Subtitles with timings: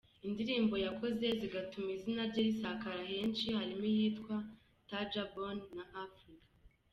[0.27, 4.35] Indirimbo yakoze zigatuma izina rye risakara henshi, harimo iyitwa
[4.89, 6.45] ‘Tajabone’ na ‘Africa’.